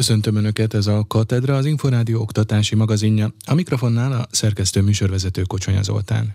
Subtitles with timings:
[0.00, 3.34] Köszöntöm Önöket, ez a Katedra, az Inforádió oktatási magazinja.
[3.46, 6.34] A mikrofonnál a szerkesztő műsorvezető Kocsonya Zoltán.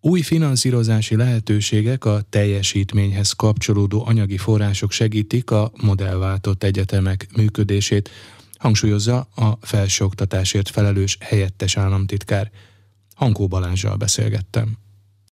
[0.00, 8.10] Új finanszírozási lehetőségek a teljesítményhez kapcsolódó anyagi források segítik a modellváltott egyetemek működését,
[8.58, 12.50] hangsúlyozza a felsőoktatásért felelős helyettes államtitkár.
[13.14, 14.83] Hankó Balázsral beszélgettem.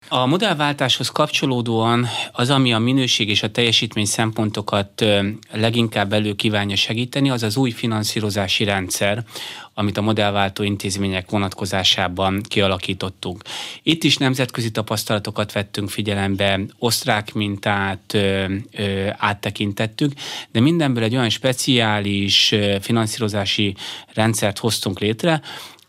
[0.08, 5.04] A modellváltáshoz kapcsolódóan az, ami a minőség és a teljesítmény szempontokat
[5.52, 9.24] leginkább elő kívánja segíteni, az az új finanszírozási rendszer,
[9.74, 13.42] amit a modellváltó intézmények vonatkozásában kialakítottunk.
[13.82, 20.12] Itt is nemzetközi tapasztalatokat vettünk figyelembe, osztrák mintát ö, ö, áttekintettük,
[20.52, 23.74] de mindenből egy olyan speciális finanszírozási
[24.14, 25.40] rendszert hoztunk létre,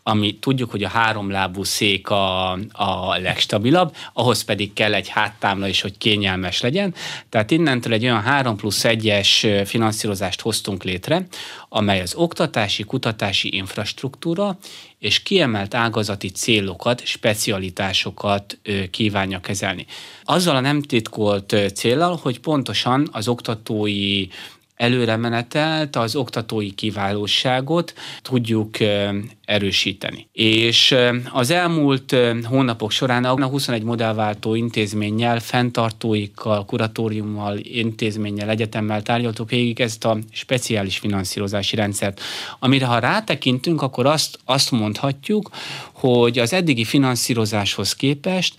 [0.02, 5.80] ami tudjuk, hogy a háromlábú szék a, a legstabilabb, ahhoz pedig kell egy háttámla is,
[5.80, 6.94] hogy kényelmes legyen.
[7.28, 11.26] Tehát innentől egy olyan 3 plusz 1-es finanszírozást hoztunk létre,
[11.68, 14.58] amely az oktatási, kutatási infrastruktúra
[14.98, 18.58] és kiemelt ágazati célokat, specialitásokat
[18.90, 19.86] kívánja kezelni.
[20.24, 24.26] Azzal a nem titkolt célral, hogy pontosan az oktatói
[24.82, 28.76] előremenetelt, az oktatói kiválóságot tudjuk
[29.44, 30.28] erősíteni.
[30.32, 30.94] És
[31.32, 40.04] az elmúlt hónapok során a 21 modellváltó intézménnyel, fenntartóikkal, kuratóriummal, intézménnyel, egyetemmel tárgyaltuk végig ezt
[40.04, 42.20] a speciális finanszírozási rendszert,
[42.58, 45.50] amire ha rátekintünk, akkor azt, azt mondhatjuk,
[46.02, 48.54] hogy az eddigi finanszírozáshoz képest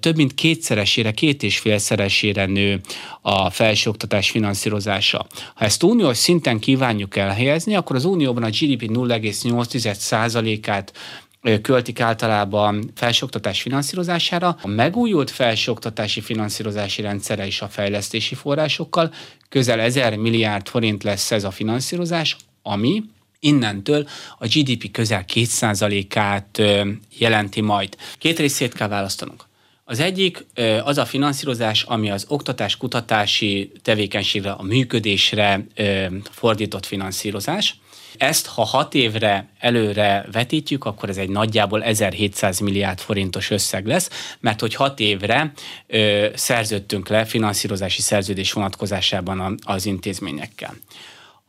[0.00, 2.80] több mint kétszeresére, két és félszeresére nő
[3.20, 5.26] a felsőoktatás finanszírozása.
[5.54, 10.92] Ha ezt uniós szinten kívánjuk elhelyezni, akkor az unióban a GDP 0,8%-át
[11.62, 14.56] költik általában felsőoktatás finanszírozására.
[14.62, 19.12] A megújult felsőoktatási finanszírozási rendszere is a fejlesztési forrásokkal
[19.48, 23.02] közel 1000 milliárd forint lesz ez a finanszírozás, ami
[23.42, 26.62] innentől a GDP közel 2%-át
[27.18, 27.96] jelenti majd.
[28.18, 29.44] Két részét kell választanunk.
[29.84, 30.44] Az egyik
[30.84, 35.66] az a finanszírozás, ami az oktatás-kutatási tevékenységre, a működésre
[36.30, 37.76] fordított finanszírozás.
[38.16, 44.36] Ezt, ha hat évre előre vetítjük, akkor ez egy nagyjából 1700 milliárd forintos összeg lesz,
[44.40, 45.52] mert hogy hat évre
[45.86, 50.74] ö, szerződtünk le finanszírozási szerződés vonatkozásában az intézményekkel.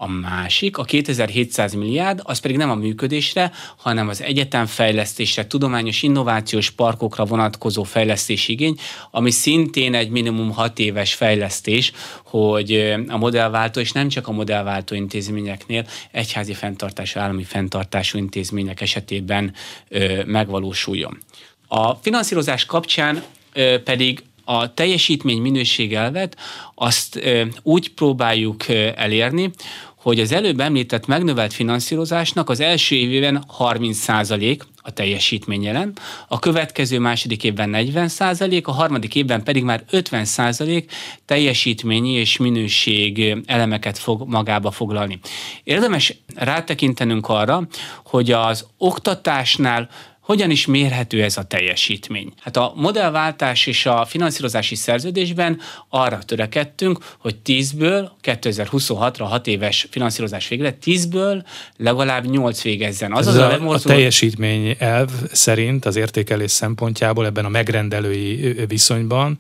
[0.04, 6.70] A másik, a 2700 milliárd, az pedig nem a működésre, hanem az egyetemfejlesztésre, tudományos innovációs
[6.70, 8.78] parkokra vonatkozó fejlesztési igény,
[9.12, 11.92] ami szintén egy minimum 6 éves fejlesztés,
[12.24, 19.54] hogy a modellváltó, és nem csak a modellváltó intézményeknél, egyházi fenntartású, állami fenntartású intézmények esetében
[19.88, 21.18] ö, megvalósuljon.
[21.68, 26.38] A finanszírozás kapcsán ö, pedig a teljesítmény minőségelvet
[26.76, 27.20] azt
[27.62, 29.52] úgy próbáljuk elérni,
[30.04, 35.94] hogy az előbb említett megnövelt finanszírozásnak az első évében 30% a teljesítmény jelen,
[36.28, 40.84] a következő második évben 40%, a harmadik évben pedig már 50%
[41.26, 45.20] teljesítményi és minőség elemeket fog magába foglalni.
[45.64, 47.68] Érdemes rátekintenünk arra,
[48.06, 49.90] hogy az oktatásnál
[50.24, 52.34] hogyan is mérhető ez a teljesítmény?
[52.42, 60.48] Hát a modellváltás és a finanszírozási szerződésben arra törekedtünk, hogy 10-ből 2026-ra 6 éves finanszírozás
[60.48, 61.44] végre 10-ből
[61.78, 63.14] legalább 8 végezzen.
[63.14, 69.38] Az, az a, a, a teljesítmény elv szerint az értékelés szempontjából ebben a megrendelői viszonyban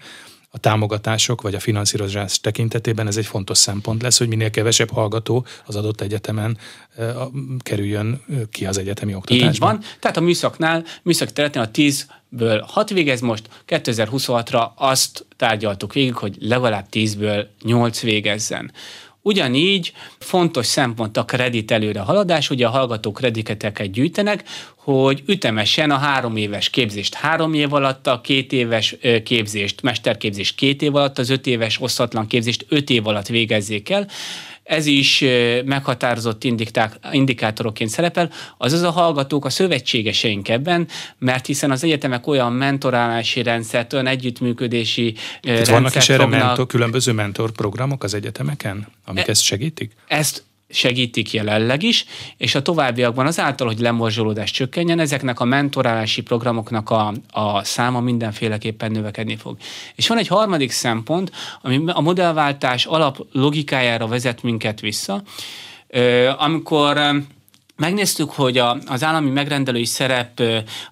[0.55, 5.45] a támogatások vagy a finanszírozás tekintetében ez egy fontos szempont lesz, hogy minél kevesebb hallgató
[5.65, 6.57] az adott egyetemen
[7.59, 8.21] kerüljön
[8.51, 9.51] ki az egyetemi oktatásba.
[9.51, 9.79] Így van.
[9.99, 16.35] Tehát a műszaknál, műszak területen a 10-ből 6 végez most, 2026-ra azt tárgyaltuk végig, hogy
[16.39, 18.71] legalább 10-ből 8 végezzen.
[19.25, 24.43] Ugyanígy fontos szempont a kredit előre haladás, ugye a hallgatók krediteket gyűjtenek,
[24.75, 30.81] hogy ütemesen a három éves képzést három év alatt, a két éves képzést, mesterképzést két
[30.81, 34.07] év alatt, az öt éves osztatlan képzést öt év alatt végezzék el.
[34.63, 35.23] Ez is
[35.65, 36.43] meghatározott
[37.11, 40.87] indikátorokként szerepel, azaz a hallgatók a szövetségeseink ebben,
[41.17, 47.11] mert hiszen az egyetemek olyan mentorálási rendszert, olyan együttműködési Tehát vannak is erre mentor, különböző
[47.11, 49.91] mentorprogramok az egyetemeken, amik e, ezt segítik?
[50.07, 52.05] Ezt segítik jelenleg is,
[52.37, 58.91] és a továbbiakban azáltal, hogy lemorzsolódás csökkenjen, ezeknek a mentorálási programoknak a, a száma mindenféleképpen
[58.91, 59.57] növekedni fog.
[59.95, 61.31] És van egy harmadik szempont,
[61.61, 65.23] ami a modellváltás alap logikájára vezet minket vissza,
[66.37, 66.97] amikor
[67.75, 70.41] megnéztük, hogy a, az állami megrendelői szerep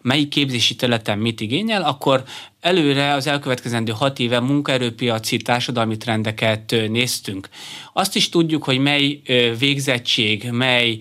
[0.02, 2.24] melyik képzési területen mit igényel, akkor
[2.62, 7.50] előre az elkövetkezendő hat éve munkaerőpiaci társadalmi trendeket néztünk.
[7.94, 9.22] Azt is tudjuk, hogy mely
[9.60, 10.98] végzettség, mely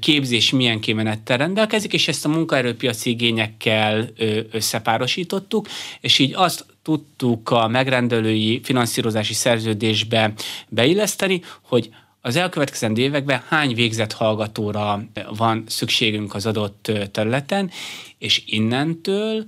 [0.00, 4.08] képzés milyen kimenettel rendelkezik, és ezt a munkaerőpiaci igényekkel
[4.50, 5.68] összepárosítottuk,
[6.00, 10.32] és így azt tudtuk a megrendelői finanszírozási szerződésbe
[10.68, 11.90] beilleszteni, hogy
[12.24, 15.04] az elkövetkezendő években hány végzett hallgatóra
[15.36, 17.70] van szükségünk az adott területen,
[18.18, 19.44] és innentől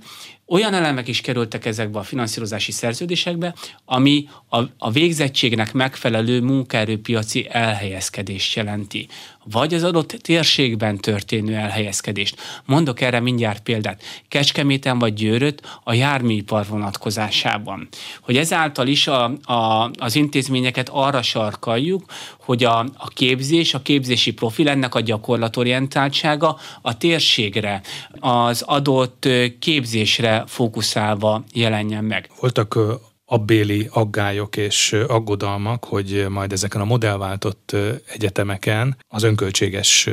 [0.47, 3.55] olyan elemek is kerültek ezekbe a finanszírozási szerződésekbe,
[3.85, 9.07] ami a, a végzettségnek megfelelő munkaerőpiaci elhelyezkedést jelenti
[9.51, 12.41] vagy az adott térségben történő elhelyezkedést.
[12.65, 14.03] Mondok erre mindjárt példát.
[14.27, 17.87] Kecskeméten vagy Győröt a járműipar vonatkozásában.
[18.21, 22.03] Hogy ezáltal is a, a, az intézményeket arra sarkaljuk,
[22.39, 27.81] hogy a, a képzés, a képzési profil, ennek a gyakorlatorientáltsága a térségre,
[28.19, 29.27] az adott
[29.59, 32.29] képzésre fókuszálva jelenjen meg.
[32.39, 32.79] Voltak
[33.25, 37.75] abbéli aggályok és aggodalmak, hogy majd ezeken a modellváltott
[38.07, 40.09] egyetemeken az önköltséges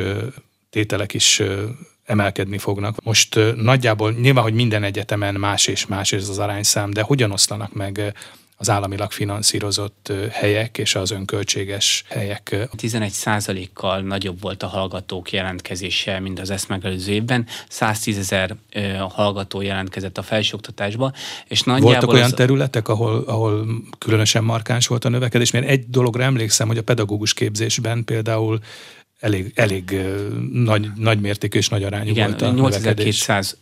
[0.70, 1.42] tételek is
[2.04, 3.04] emelkedni fognak.
[3.04, 7.72] Most nagyjából nyilván, hogy minden egyetemen más és más ez az arányszám, de hogyan oszlanak
[7.72, 8.14] meg
[8.62, 12.56] az államilag finanszírozott helyek és az önköltséges helyek.
[12.76, 17.46] 11 kal nagyobb volt a hallgatók jelentkezése, mint az ezt megelőző évben.
[17.68, 18.56] 110 ezer
[19.08, 21.12] hallgató jelentkezett a felsőoktatásba,
[21.48, 21.90] és nagyjából...
[21.90, 22.32] Voltak olyan az...
[22.32, 23.66] területek, ahol, ahol
[23.98, 28.60] különösen markáns volt a növekedés, mert egy dologra emlékszem, hogy a pedagógus képzésben például
[29.22, 30.00] elég, elég
[30.52, 33.58] nagy, nagy mértékű és nagy arányú Igen, volt a 8200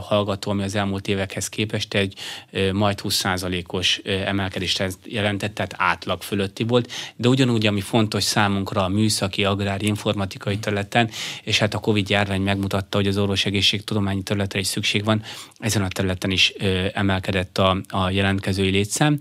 [0.00, 2.14] hallgató, ami az elmúlt évekhez képest egy
[2.72, 9.44] majd 20%-os emelkedést jelentett, tehát átlag fölötti volt, de ugyanúgy, ami fontos számunkra a műszaki,
[9.44, 11.10] agrári, informatikai területen,
[11.42, 15.22] és hát a Covid járvány megmutatta, hogy az orvosegészségtudományi területre is szükség van,
[15.58, 16.52] ezen a területen is
[16.92, 19.16] emelkedett a, a jelentkezői létszám.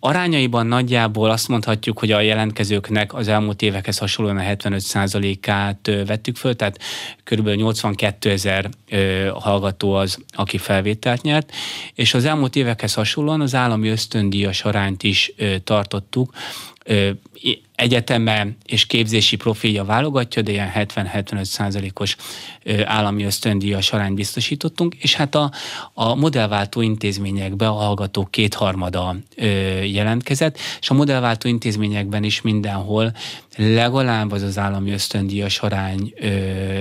[0.00, 6.56] Arányaiban nagyjából azt mondhatjuk, hogy a jelentkezőknek az elmúlt évekhez hasonlóan a 75%-át vettük föl,
[6.56, 6.78] tehát
[7.24, 7.48] kb.
[7.48, 8.68] 82 ezer
[9.34, 11.52] hallgató az, aki felvételt nyert,
[11.94, 15.32] és az elmúlt évekhez hasonlóan az állami ösztöndíjas arányt is
[15.64, 16.32] tartottuk,
[17.74, 22.16] egyeteme és képzési profilja válogatja, de ilyen 70-75 százalékos
[22.84, 25.50] állami ösztöndíjas arányt biztosítottunk, és hát a,
[25.94, 29.16] a modellváltó intézményekbe a hallgatók kétharmada
[29.84, 33.12] jelentkezett, és a modellváltó intézményekben is mindenhol
[33.56, 36.14] legalább az az állami ösztöndíjas arány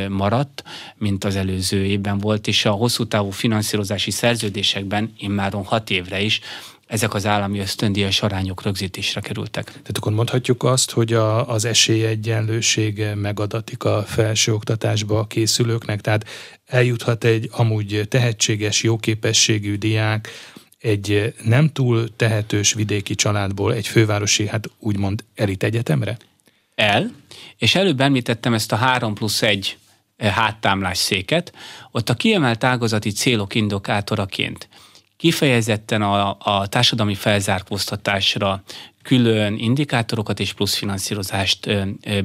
[0.10, 0.64] maradt,
[0.98, 6.42] mint az előző évben volt, és a hosszú távú finanszírozási szerződésekben immáron hat évre is
[6.88, 9.66] ezek az állami ösztöndíjas arányok rögzítésre kerültek.
[9.66, 16.26] Tehát akkor mondhatjuk azt, hogy a, az esélyegyenlőség megadatik a felsőoktatásba a készülőknek, tehát
[16.66, 20.30] eljuthat egy amúgy tehetséges, jóképességű diák
[20.80, 26.18] egy nem túl tehetős vidéki családból egy fővárosi, hát úgymond elit egyetemre?
[26.76, 27.12] El,
[27.58, 29.78] és előbb említettem ezt a 3 plusz 1
[30.18, 31.54] háttámlás széket,
[31.92, 34.68] ott a kiemelt ágazati célok indokátoraként
[35.18, 38.64] kifejezetten a, a társadalmi felzárkóztatásra
[39.06, 41.70] külön indikátorokat és plusz finanszírozást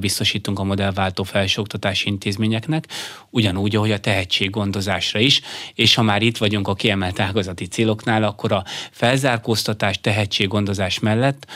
[0.01, 2.87] biztosítunk a modellváltó felsőoktatási intézményeknek,
[3.31, 5.41] ugyanúgy, ahogy a tehetséggondozásra is,
[5.75, 11.47] és ha már itt vagyunk a kiemelt ágazati céloknál, akkor a felzárkóztatás, tehetséggondozás mellett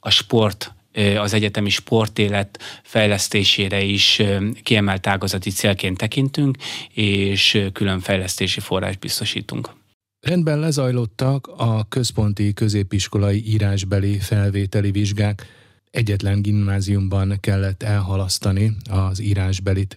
[0.00, 0.74] a sport
[1.18, 4.22] az egyetemi sportélet fejlesztésére is
[4.62, 6.56] kiemelt ágazati célként tekintünk,
[6.94, 9.81] és külön fejlesztési forrás biztosítunk.
[10.22, 15.46] Rendben lezajlottak a központi középiskolai írásbeli felvételi vizsgák.
[15.90, 19.96] Egyetlen gimnáziumban kellett elhalasztani az írásbelit.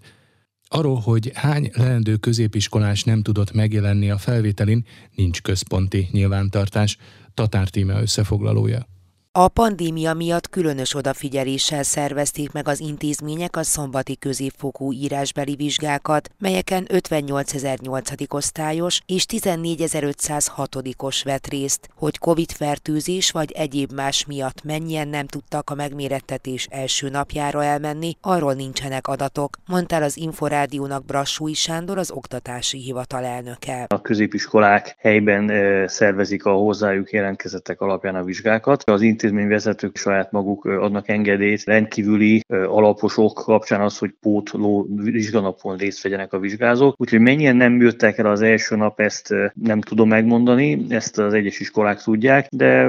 [0.67, 6.97] Arról, hogy hány leendő középiskolás nem tudott megjelenni a felvételin, nincs központi nyilvántartás.
[7.33, 8.94] Tatár Tíme összefoglalója.
[9.37, 16.87] A pandémia miatt különös odafigyeléssel szervezték meg az intézmények a szombati középfokú írásbeli vizsgákat, melyeken
[16.93, 18.33] 58.008.
[18.33, 25.75] osztályos és 14.506-os vett részt, hogy Covid-fertőzés vagy egyéb más miatt mennyien nem tudtak a
[25.75, 33.23] megmérettetés első napjára elmenni, arról nincsenek adatok, mondta az Inforádiónak Brassúi Sándor, az oktatási hivatal
[33.23, 33.85] elnöke.
[33.87, 35.51] A középiskolák helyben
[35.87, 38.83] szervezik a hozzájuk jelentkezettek alapján a vizsgákat.
[38.83, 46.33] Az intézményvezetők saját maguk adnak engedélyt, rendkívüli alaposok kapcsán az, hogy pótló vizsganapon részt vegyenek
[46.33, 46.95] a vizsgázók.
[46.97, 51.59] Úgyhogy mennyien nem jöttek el az első nap, ezt nem tudom megmondani, ezt az egyes
[51.59, 52.87] iskolák tudják, de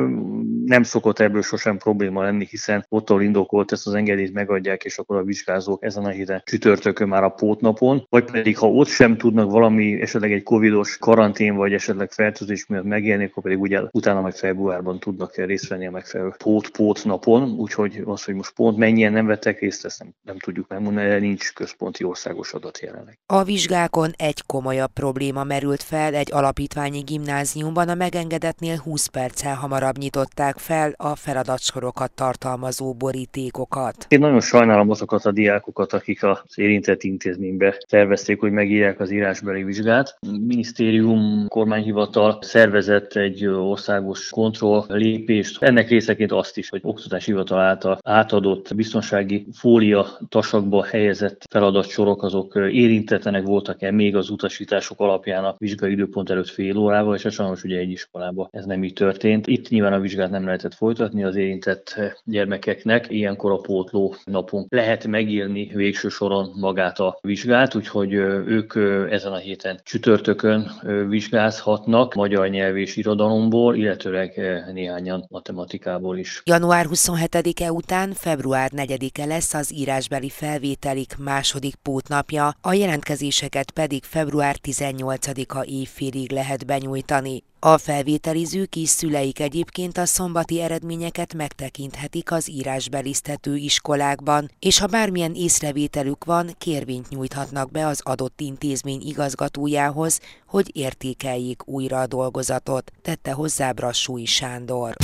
[0.64, 5.16] nem szokott ebből sosem probléma lenni, hiszen ott indokolt ezt az engedélyt megadják, és akkor
[5.16, 9.50] a vizsgázók ezen a héten csütörtökön már a pótnapon, vagy pedig ha ott sem tudnak
[9.50, 14.34] valami, esetleg egy covidos karantén, vagy esetleg fertőzés miatt megélni, akkor pedig ugye utána majd
[14.34, 19.26] februárban tudnak részt venni a megfelelő pót-pót napon, úgyhogy az, hogy most pont mennyien nem
[19.26, 23.18] vettek részt, ezt nem, nem tudjuk megmondani, de nincs központi országos adat jelenleg.
[23.26, 29.98] A vizsgákon egy komolyabb probléma merült fel egy alapítványi gimnáziumban, a megengedetnél 20 perccel hamarabb
[29.98, 34.06] nyitották fel a feladatsorokat tartalmazó borítékokat.
[34.08, 39.62] Én nagyon sajnálom azokat a diákokat, akik az érintett intézménybe tervezték, hogy megírják az írásbeli
[39.62, 40.16] vizsgát.
[40.20, 45.62] A minisztérium, kormányhivatal szervezett egy országos kontroll lépést.
[45.62, 52.54] Ennek részeként azt is, hogy oktatási hivatal által átadott biztonsági fólia tasakba helyezett feladatsorok azok
[52.54, 57.78] érintetlenek voltak-e még az utasítások alapján a vizsgai időpont előtt fél órával, és sajnos ugye
[57.78, 59.46] egy iskolában ez nem így történt.
[59.46, 63.06] Itt nyilván a vizsgát nem lehetett folytatni az érintett gyermekeknek.
[63.08, 68.74] Ilyenkor a pótló napon lehet megírni végső soron magát a vizsgát, úgyhogy ők
[69.10, 70.70] ezen a héten csütörtökön
[71.08, 74.40] vizsgázhatnak magyar nyelv és irodalomból, illetőleg
[74.72, 76.42] néhányan matematikából is.
[76.44, 84.56] Január 27-e után február 4-e lesz az írásbeli felvételik második pótnapja, a jelentkezéseket pedig február
[84.62, 87.42] 18-a évfélig lehet benyújtani.
[87.60, 95.34] A felvételizők és szüleik egyébként a szombati eredményeket megtekinthetik az írásbelisztető iskolákban, és ha bármilyen
[95.34, 103.32] észrevételük van, kérvényt nyújthatnak be az adott intézmény igazgatójához, hogy értékeljék újra a dolgozatot, tette
[103.32, 104.94] hozzá Brassúi Sándor.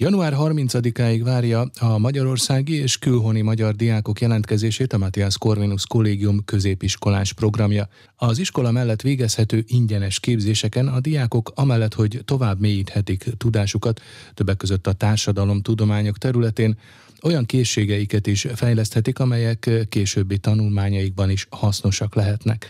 [0.00, 7.32] Január 30-áig várja a magyarországi és külhoni magyar diákok jelentkezését a Matthias Corvinus Kollégium középiskolás
[7.32, 7.88] programja.
[8.16, 14.00] Az iskola mellett végezhető ingyenes képzéseken a diákok amellett, hogy tovább mélyíthetik tudásukat,
[14.34, 16.78] többek között a társadalom tudományok területén,
[17.22, 22.66] olyan készségeiket is fejleszthetik, amelyek későbbi tanulmányaikban is hasznosak lehetnek.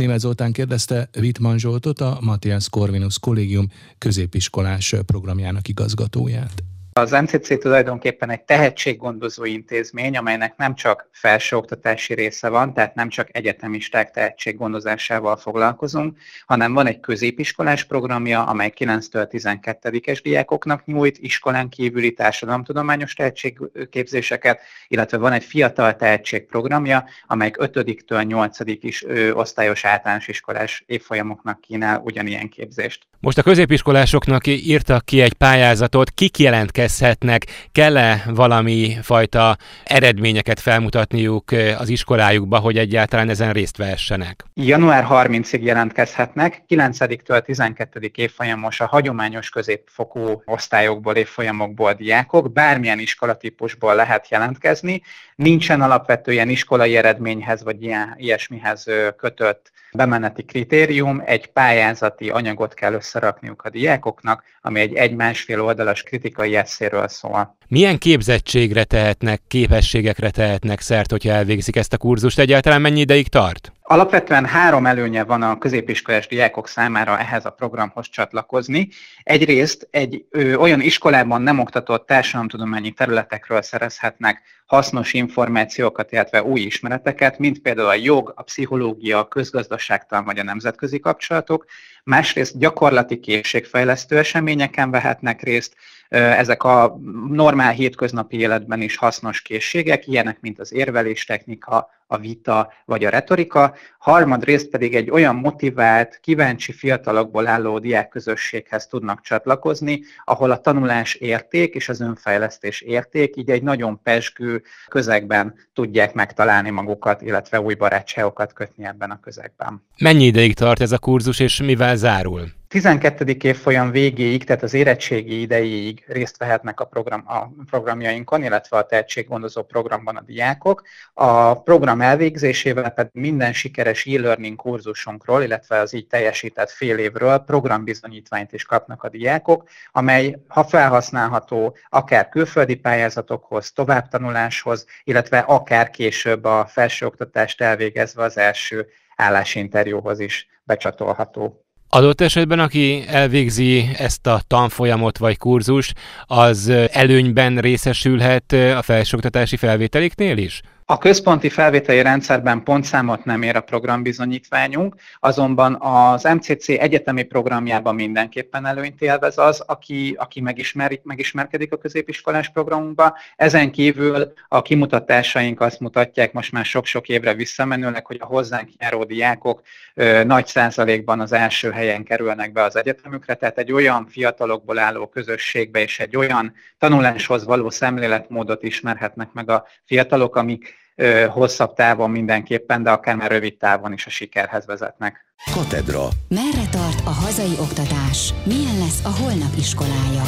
[0.00, 6.69] Német Zoltán kérdezte Wittmann Zsoltot, a Matthias Corvinus Kollégium középiskolás programjának igazgatóját.
[6.92, 13.28] Az MCC tulajdonképpen egy tehetséggondozó intézmény, amelynek nem csak felsőoktatási része van, tehát nem csak
[13.32, 22.12] egyetemisták tehetséggondozásával foglalkozunk, hanem van egy középiskolás programja, amely 9-től 12-es diákoknak nyújt iskolán kívüli
[22.12, 31.60] társadalomtudományos tehetségképzéseket, illetve van egy fiatal tehetségprogramja, amely 5-től 8 is osztályos általános iskolás évfolyamoknak
[31.60, 33.08] kínál ugyanilyen képzést.
[33.20, 36.38] Most a középiskolásoknak írtak ki egy pályázatot, kik
[36.80, 44.44] jelentkezhetnek, kell-e valami fajta eredményeket felmutatniuk az iskolájukba, hogy egyáltalán ezen részt vehessenek?
[44.54, 48.10] Január 30-ig jelentkezhetnek, 9-től 12.
[48.14, 55.02] évfolyamos a hagyományos középfokú osztályokból, évfolyamokból diákok, bármilyen iskolatípusból lehet jelentkezni,
[55.36, 63.62] nincsen alapvetően iskolai eredményhez vagy ilyen, ilyesmihez kötött bemeneti kritérium, egy pályázati anyagot kell összerakniuk
[63.62, 67.56] a diákoknak, ami egy egy-másfél oldalas kritikai eszéről szól.
[67.68, 72.38] Milyen képzettségre tehetnek, képességekre tehetnek szert, hogyha elvégzik ezt a kurzust?
[72.38, 73.72] Egyáltalán mennyi ideig tart?
[73.90, 78.88] Alapvetően három előnye van a középiskolás diákok számára ehhez a programhoz csatlakozni.
[79.22, 87.38] Egyrészt egy ö, olyan iskolában nem oktatott társadalomtudományi területekről szerezhetnek hasznos információkat, illetve új ismereteket,
[87.38, 91.64] mint például a jog, a pszichológia, a közgazdaságtan vagy a nemzetközi kapcsolatok.
[92.04, 95.76] Másrészt gyakorlati készségfejlesztő eseményeken vehetnek részt,
[96.10, 102.72] ezek a normál hétköznapi életben is hasznos készségek, ilyenek, mint az érvelés technika, a vita
[102.84, 110.50] vagy a retorika, harmadrészt pedig egy olyan motivált, kíváncsi fiatalokból álló diákközösséghez tudnak csatlakozni, ahol
[110.50, 117.22] a tanulás érték és az önfejlesztés érték, így egy nagyon pesgő közegben tudják megtalálni magukat,
[117.22, 119.86] illetve új barátságokat kötni ebben a közegben.
[119.98, 122.59] Mennyi ideig tart ez a kurzus, és mivel zárul?
[122.70, 123.36] 12.
[123.42, 129.62] évfolyam végéig, tehát az érettségi idejéig részt vehetnek a, program, a programjainkon, illetve a tehetséggondozó
[129.62, 130.82] programban a diákok.
[131.14, 138.52] A program elvégzésével pedig minden sikeres e-learning kurzusunkról, illetve az így teljesített fél évről programbizonyítványt
[138.52, 146.66] is kapnak a diákok, amely ha felhasználható akár külföldi pályázatokhoz, továbbtanuláshoz, illetve akár később a
[146.66, 148.86] felsőoktatást elvégezve az első
[149.16, 151.64] állásinterjúhoz is becsatolható.
[151.92, 155.94] Adott esetben, aki elvégzi ezt a tanfolyamot vagy kurzust,
[156.26, 160.60] az előnyben részesülhet a felsőoktatási felvételiknél is?
[160.90, 168.66] A központi felvételi rendszerben pontszámot nem ér a programbizonyítványunk, azonban az MCC egyetemi programjában mindenképpen
[168.66, 173.16] előnyt élvez az, aki, aki megismer, megismerkedik a középiskolás programunkba.
[173.36, 179.04] Ezen kívül a kimutatásaink azt mutatják most már sok-sok évre visszamenőleg, hogy a hozzánk járó
[179.04, 179.62] diákok
[179.94, 185.06] ö, nagy százalékban az első helyen kerülnek be az egyetemükre, tehát egy olyan fiatalokból álló
[185.06, 190.78] közösségbe és egy olyan tanuláshoz való szemléletmódot ismerhetnek meg a fiatalok, amik
[191.28, 195.24] hosszabb távon mindenképpen, de akár már rövid távon is a sikerhez vezetnek.
[195.54, 196.08] Katedra.
[196.28, 198.34] Merre tart a hazai oktatás?
[198.44, 200.22] Milyen lesz a holnap iskolája?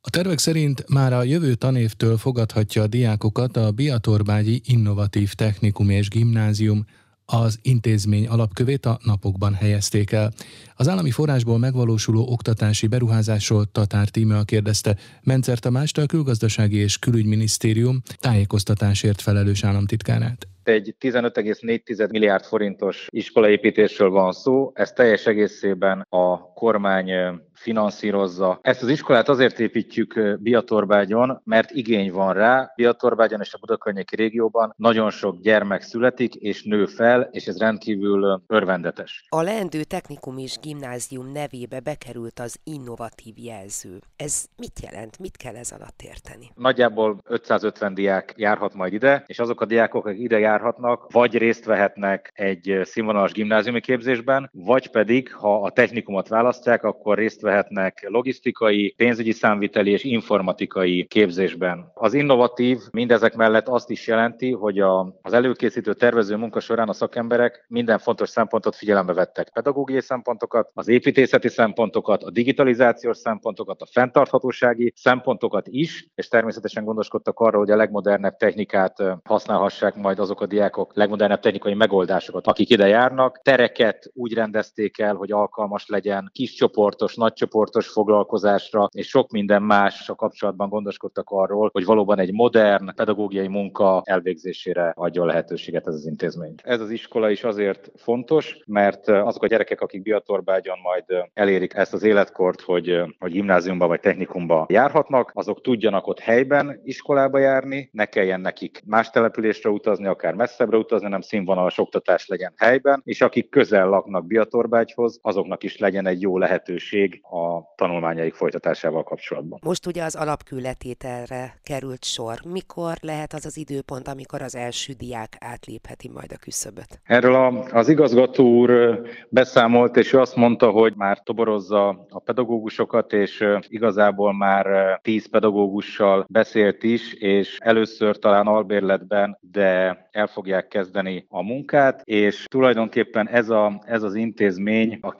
[0.00, 6.08] A tervek szerint már a jövő tanévtől fogadhatja a diákokat a Biatorbágyi Innovatív Technikum és
[6.08, 6.84] Gimnázium,
[7.32, 10.32] az intézmény alapkövét a napokban helyezték el.
[10.76, 14.96] Az állami forrásból megvalósuló oktatási beruházásról Tatár Tímea kérdezte.
[15.22, 20.48] Mencer Tamást, a Külgazdasági és Külügyminisztérium tájékoztatásért felelős államtitkárát.
[20.62, 27.10] Egy 15,4 milliárd forintos iskolaépítésről van szó, ez teljes egészében a kormány
[27.54, 28.58] finanszírozza.
[28.62, 32.72] Ezt az iskolát azért építjük Biatorbágyon, mert igény van rá.
[32.76, 38.42] Biatorbágyon és a Budakörnyéki régióban nagyon sok gyermek születik és nő fel, és ez rendkívül
[38.46, 39.26] örvendetes.
[39.28, 43.98] A leendő technikum és gimnázium nevébe bekerült az innovatív jelző.
[44.16, 45.18] Ez mit jelent?
[45.18, 46.50] Mit kell ez alatt érteni?
[46.54, 51.64] Nagyjából 550 diák járhat majd ide, és azok a diákok, akik ide járhatnak, vagy részt
[51.64, 56.46] vehetnek egy színvonalas gimnáziumi képzésben, vagy pedig, ha a technikumot választják,
[56.82, 61.90] akkor részt vehetnek logisztikai, pénzügyi számviteli és informatikai képzésben.
[61.94, 66.92] Az innovatív mindezek mellett azt is jelenti, hogy a, az előkészítő tervező munka során a
[66.92, 69.50] szakemberek minden fontos szempontot figyelembe vettek.
[69.52, 77.38] Pedagógiai szempontokat, az építészeti szempontokat, a digitalizációs szempontokat, a fenntarthatósági szempontokat is, és természetesen gondoskodtak
[77.38, 82.86] arra, hogy a legmodernebb technikát használhassák majd azok a diákok, legmodernebb technikai megoldásokat, akik ide
[82.86, 83.40] járnak.
[83.42, 89.62] Tereket úgy rendezték el, hogy alkalmas legyen kis csoportos, nagy csoportos foglalkozásra, és sok minden
[89.62, 95.94] más a kapcsolatban gondoskodtak arról, hogy valóban egy modern pedagógiai munka elvégzésére adjon lehetőséget ez
[95.94, 96.54] az intézmény.
[96.62, 101.04] Ez az iskola is azért fontos, mert azok a gyerekek, akik Biatorbágyon majd
[101.34, 107.38] elérik ezt az életkort, hogy, hogy gimnáziumba vagy technikumba járhatnak, azok tudjanak ott helyben iskolába
[107.38, 113.02] járni, ne kelljen nekik más településre utazni, akár messzebbre utazni, nem színvonalas oktatás legyen helyben,
[113.04, 119.58] és akik közel laknak Biatorbágyhoz, azoknak is legyen egy jó lehetőség a tanulmányaik folytatásával kapcsolatban.
[119.62, 122.38] Most ugye az alapkületételre került sor.
[122.44, 127.00] Mikor lehet az az időpont, amikor az első diák átlépheti majd a küszöböt?
[127.04, 133.12] Erről a, az igazgató úr beszámolt, és ő azt mondta, hogy már toborozza a pedagógusokat,
[133.12, 141.26] és igazából már tíz pedagógussal beszélt is, és először talán albérletben, de el fogják kezdeni
[141.28, 145.14] a munkát, és tulajdonképpen ez, a, ez az intézmény a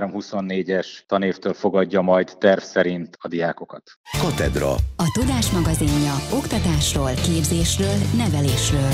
[0.00, 3.82] 2023-24-es tanévtől fogadja majd terv szerint a diákokat.
[4.20, 4.72] Katedra.
[4.96, 8.90] A Tudás magazinja oktatásról, képzésről, nevelésről.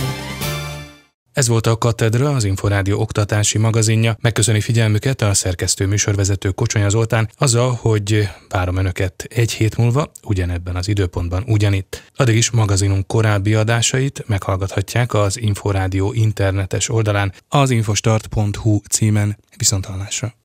[1.32, 4.16] Ez volt a Katedra, az Inforádió oktatási magazinja.
[4.20, 10.76] Megköszöni figyelmüket a szerkesztő műsorvezető Kocsonya Zoltán azzal, hogy várom Önöket egy hét múlva, ugyanebben
[10.76, 12.02] az időpontban ugyanitt.
[12.16, 19.36] Addig is magazinunk korábbi adásait meghallgathatják az Inforádió internetes oldalán az infostart.hu címen.
[19.56, 20.41] Viszontalásra!